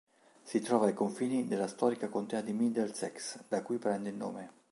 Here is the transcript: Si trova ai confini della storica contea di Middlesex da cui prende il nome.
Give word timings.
Si 0.41 0.61
trova 0.61 0.87
ai 0.87 0.95
confini 0.95 1.45
della 1.45 1.67
storica 1.67 2.09
contea 2.09 2.41
di 2.41 2.53
Middlesex 2.53 3.43
da 3.47 3.61
cui 3.61 3.77
prende 3.77 4.09
il 4.09 4.15
nome. 4.15 4.51